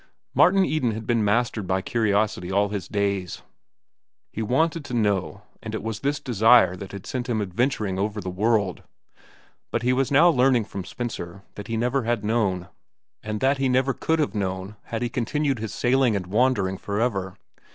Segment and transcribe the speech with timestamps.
[0.33, 3.43] Martin Eden had been mastered by curiosity all his days.
[4.33, 8.19] He wanted to know, and it was this desire that had sent him adventuring over
[8.19, 8.81] the world.
[9.69, 12.67] But he was now learning from Spencer that he never had known,
[13.21, 17.37] and that he never could have known had he continued his sailing and wandering forever.